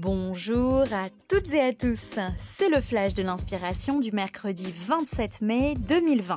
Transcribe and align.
Bonjour 0.00 0.84
à 0.92 1.08
toutes 1.28 1.52
et 1.54 1.60
à 1.60 1.72
tous, 1.72 2.20
c'est 2.38 2.68
le 2.68 2.80
flash 2.80 3.14
de 3.14 3.22
l'inspiration 3.24 3.98
du 3.98 4.12
mercredi 4.12 4.70
27 4.72 5.42
mai 5.42 5.74
2020. 5.74 6.36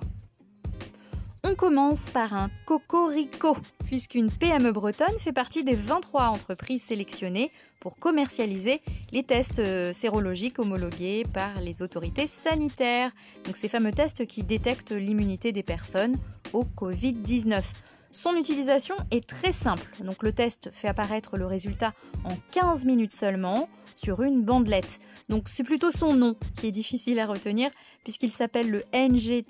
On 1.43 1.53
commence 1.53 2.09
par 2.09 2.33
un 2.33 2.49
cocorico, 2.65 3.55
puisqu'une 3.85 4.31
PME 4.31 4.71
bretonne 4.71 5.17
fait 5.19 5.31
partie 5.31 5.63
des 5.63 5.75
23 5.75 6.29
entreprises 6.29 6.81
sélectionnées 6.81 7.51
pour 7.79 7.97
commercialiser 7.97 8.81
les 9.11 9.21
tests 9.21 9.59
euh, 9.59 9.93
sérologiques 9.93 10.57
homologués 10.57 11.23
par 11.31 11.61
les 11.61 11.83
autorités 11.83 12.25
sanitaires. 12.25 13.11
Donc 13.45 13.55
ces 13.55 13.67
fameux 13.67 13.91
tests 13.91 14.25
qui 14.25 14.41
détectent 14.41 14.91
l'immunité 14.91 15.51
des 15.51 15.63
personnes 15.63 16.15
au 16.53 16.63
Covid-19. 16.63 17.61
Son 18.11 18.35
utilisation 18.35 18.95
est 19.09 19.25
très 19.25 19.53
simple. 19.53 19.89
Donc 20.03 20.21
le 20.23 20.33
test 20.33 20.69
fait 20.73 20.89
apparaître 20.89 21.37
le 21.37 21.45
résultat 21.45 21.93
en 22.25 22.35
15 22.51 22.85
minutes 22.85 23.13
seulement 23.13 23.69
sur 23.95 24.21
une 24.21 24.43
bandelette. 24.43 24.99
Donc 25.29 25.47
c'est 25.47 25.63
plutôt 25.63 25.91
son 25.91 26.13
nom 26.13 26.35
qui 26.59 26.67
est 26.67 26.71
difficile 26.71 27.19
à 27.19 27.25
retenir 27.25 27.71
puisqu'il 28.03 28.31
s'appelle 28.31 28.69
le 28.69 28.83
NG-test 28.93 29.43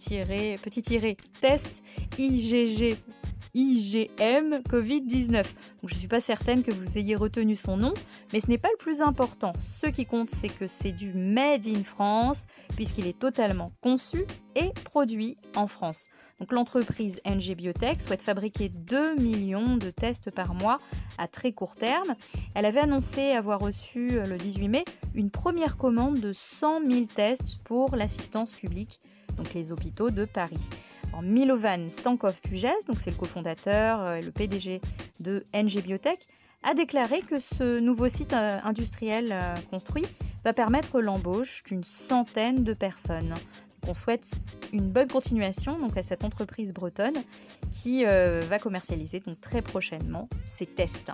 IgG 2.19 2.97
IgM 3.53 4.61
Covid-19. 4.69 5.33
Donc 5.33 5.89
je 5.89 5.93
ne 5.93 5.99
suis 5.99 6.07
pas 6.07 6.19
certaine 6.19 6.63
que 6.63 6.71
vous 6.71 6.97
ayez 6.97 7.15
retenu 7.15 7.55
son 7.55 7.77
nom, 7.77 7.93
mais 8.33 8.39
ce 8.39 8.47
n'est 8.47 8.57
pas 8.57 8.69
le 8.71 8.77
plus 8.77 9.01
important. 9.01 9.51
Ce 9.59 9.87
qui 9.87 10.05
compte, 10.05 10.29
c'est 10.29 10.49
que 10.49 10.67
c'est 10.67 10.91
du 10.91 11.13
Made 11.13 11.67
in 11.67 11.83
France, 11.83 12.47
puisqu'il 12.75 13.07
est 13.07 13.17
totalement 13.17 13.71
conçu 13.81 14.25
et 14.55 14.71
produit 14.85 15.37
en 15.55 15.67
France. 15.67 16.09
Donc 16.41 16.53
l'entreprise 16.53 17.21
NG 17.23 17.55
Biotech 17.55 18.01
souhaite 18.01 18.23
fabriquer 18.23 18.69
2 18.69 19.15
millions 19.17 19.77
de 19.77 19.91
tests 19.91 20.31
par 20.31 20.55
mois 20.55 20.79
à 21.19 21.27
très 21.27 21.51
court 21.51 21.75
terme. 21.75 22.15
Elle 22.55 22.65
avait 22.65 22.79
annoncé 22.79 23.31
avoir 23.33 23.59
reçu 23.59 24.13
euh, 24.13 24.25
le 24.25 24.37
18 24.37 24.67
mai 24.67 24.83
une 25.13 25.29
première 25.29 25.77
commande 25.77 26.19
de 26.19 26.33
100 26.33 26.81
000 26.89 27.05
tests 27.05 27.63
pour 27.63 27.95
l'assistance 27.95 28.53
publique, 28.53 28.99
les 29.53 29.71
hôpitaux 29.71 30.09
de 30.09 30.25
Paris. 30.25 30.69
Milovan 31.21 31.89
Stankov 31.89 32.39
Puges, 32.41 32.85
donc 32.87 32.99
c'est 32.99 33.11
le 33.11 33.17
cofondateur 33.17 34.01
euh, 34.01 34.15
et 34.15 34.21
le 34.21 34.31
PDG 34.31 34.81
de 35.19 35.43
NG 35.53 35.83
Biotech, 35.83 36.19
a 36.63 36.73
déclaré 36.73 37.21
que 37.21 37.39
ce 37.39 37.79
nouveau 37.79 38.07
site 38.07 38.33
euh, 38.33 38.59
industriel 38.63 39.35
construit 39.69 40.05
va 40.43 40.53
permettre 40.53 41.01
l'embauche 41.01 41.63
d'une 41.63 41.83
centaine 41.83 42.63
de 42.63 42.73
personnes. 42.73 43.33
On 43.87 43.93
souhaite 43.93 44.31
une 44.73 44.89
bonne 44.89 45.07
continuation 45.07 45.79
donc 45.79 45.97
à 45.97 46.03
cette 46.03 46.23
entreprise 46.23 46.73
bretonne 46.73 47.17
qui 47.71 48.05
euh, 48.05 48.41
va 48.47 48.59
commercialiser 48.59 49.23
très 49.41 49.61
prochainement 49.61 50.29
ses 50.45 50.67
tests. 50.67 51.11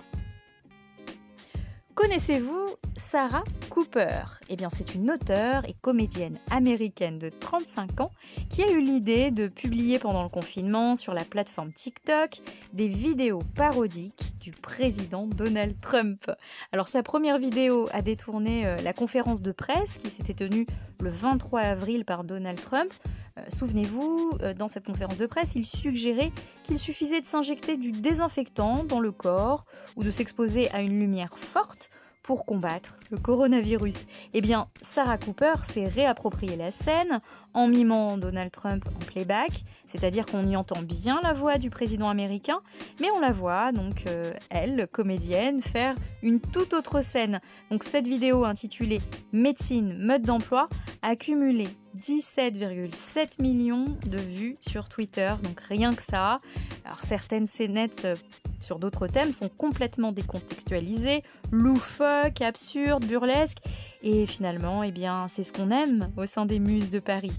Connaissez-vous 1.98 2.76
Sarah 2.96 3.42
Cooper? 3.70 4.20
Eh 4.48 4.54
bien, 4.54 4.68
c'est 4.70 4.94
une 4.94 5.10
auteure 5.10 5.64
et 5.64 5.74
comédienne 5.80 6.38
américaine 6.48 7.18
de 7.18 7.28
35 7.28 8.00
ans 8.00 8.12
qui 8.50 8.62
a 8.62 8.70
eu 8.70 8.80
l'idée 8.80 9.32
de 9.32 9.48
publier 9.48 9.98
pendant 9.98 10.22
le 10.22 10.28
confinement 10.28 10.94
sur 10.94 11.12
la 11.12 11.24
plateforme 11.24 11.72
TikTok 11.72 12.38
des 12.72 12.86
vidéos 12.86 13.40
parodiques 13.56 14.27
du 14.38 14.50
président 14.50 15.26
Donald 15.26 15.80
Trump. 15.80 16.30
Alors, 16.72 16.88
sa 16.88 17.02
première 17.02 17.38
vidéo 17.38 17.88
a 17.92 18.02
détourné 18.02 18.66
euh, 18.66 18.76
la 18.78 18.92
conférence 18.92 19.42
de 19.42 19.52
presse 19.52 19.98
qui 19.98 20.10
s'était 20.10 20.34
tenue 20.34 20.66
le 21.00 21.10
23 21.10 21.60
avril 21.60 22.04
par 22.04 22.24
Donald 22.24 22.60
Trump. 22.60 22.90
Euh, 23.38 23.42
souvenez-vous, 23.56 24.32
euh, 24.42 24.54
dans 24.54 24.68
cette 24.68 24.86
conférence 24.86 25.16
de 25.16 25.26
presse, 25.26 25.54
il 25.54 25.66
suggérait 25.66 26.32
qu'il 26.64 26.78
suffisait 26.78 27.20
de 27.20 27.26
s'injecter 27.26 27.76
du 27.76 27.92
désinfectant 27.92 28.84
dans 28.84 29.00
le 29.00 29.12
corps 29.12 29.64
ou 29.96 30.04
de 30.04 30.10
s'exposer 30.10 30.70
à 30.70 30.80
une 30.82 30.98
lumière 30.98 31.36
forte 31.38 31.90
pour 32.28 32.44
combattre 32.44 32.98
le 33.10 33.16
coronavirus. 33.16 34.04
Eh 34.34 34.42
bien, 34.42 34.68
Sarah 34.82 35.16
Cooper 35.16 35.54
s'est 35.66 35.88
réapproprié 35.88 36.56
la 36.56 36.70
scène 36.70 37.22
en 37.54 37.68
mimant 37.68 38.18
Donald 38.18 38.50
Trump 38.50 38.84
en 38.94 38.98
playback, 38.98 39.62
c'est-à-dire 39.86 40.26
qu'on 40.26 40.46
y 40.46 40.54
entend 40.54 40.82
bien 40.82 41.20
la 41.22 41.32
voix 41.32 41.56
du 41.56 41.70
président 41.70 42.10
américain, 42.10 42.60
mais 43.00 43.08
on 43.16 43.20
la 43.20 43.30
voit, 43.30 43.72
donc 43.72 44.04
euh, 44.06 44.34
elle, 44.50 44.88
comédienne, 44.92 45.62
faire 45.62 45.94
une 46.22 46.38
toute 46.38 46.74
autre 46.74 47.00
scène. 47.02 47.40
Donc 47.70 47.82
cette 47.82 48.06
vidéo 48.06 48.44
intitulée 48.44 49.00
Médecine, 49.32 49.96
mode 49.98 50.20
d'emploi 50.20 50.68
a 51.00 51.16
cumulé 51.16 51.68
17,7 51.96 53.40
millions 53.40 53.86
de 54.06 54.18
vues 54.18 54.58
sur 54.60 54.90
Twitter, 54.90 55.32
donc 55.42 55.60
rien 55.60 55.94
que 55.94 56.02
ça. 56.02 56.36
Alors 56.84 57.00
certaines 57.00 57.46
scénettes 57.46 58.02
euh, 58.04 58.16
sur 58.58 58.78
d'autres 58.78 59.06
thèmes 59.06 59.32
sont 59.32 59.48
complètement 59.48 60.12
décontextualisés, 60.12 61.22
loufoques, 61.50 62.40
absurdes, 62.40 63.04
burlesques, 63.04 63.58
et 64.02 64.26
finalement, 64.26 64.82
eh 64.82 64.92
bien, 64.92 65.26
c'est 65.28 65.42
ce 65.42 65.52
qu'on 65.52 65.70
aime 65.70 66.10
au 66.16 66.26
sein 66.26 66.46
des 66.46 66.58
Muses 66.58 66.90
de 66.90 66.98
Paris. 66.98 67.32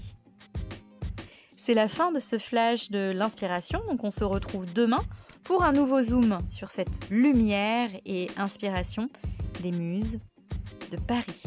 C'est 1.56 1.74
la 1.74 1.88
fin 1.88 2.10
de 2.10 2.18
ce 2.18 2.38
flash 2.38 2.90
de 2.90 3.12
l'inspiration, 3.14 3.80
donc 3.88 4.02
on 4.04 4.10
se 4.10 4.24
retrouve 4.24 4.72
demain 4.72 5.02
pour 5.44 5.62
un 5.62 5.72
nouveau 5.72 6.02
zoom 6.02 6.38
sur 6.48 6.68
cette 6.68 7.08
lumière 7.10 7.90
et 8.06 8.28
inspiration 8.36 9.08
des 9.62 9.72
Muses 9.72 10.18
de 10.90 10.96
Paris. 10.96 11.42